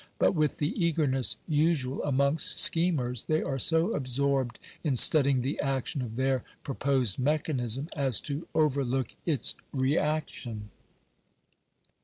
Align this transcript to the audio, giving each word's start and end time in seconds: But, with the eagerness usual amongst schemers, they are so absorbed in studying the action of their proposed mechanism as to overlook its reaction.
But, 0.17 0.33
with 0.33 0.57
the 0.57 0.73
eagerness 0.83 1.37
usual 1.47 2.03
amongst 2.03 2.57
schemers, 2.59 3.25
they 3.25 3.43
are 3.43 3.59
so 3.59 3.91
absorbed 3.93 4.57
in 4.83 4.95
studying 4.95 5.41
the 5.41 5.59
action 5.59 6.01
of 6.01 6.15
their 6.15 6.43
proposed 6.63 7.19
mechanism 7.19 7.87
as 7.95 8.19
to 8.21 8.47
overlook 8.55 9.13
its 9.27 9.53
reaction. 9.71 10.71